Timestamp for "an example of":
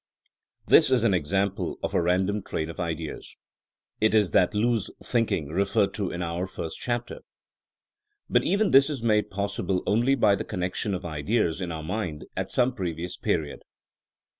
1.03-1.93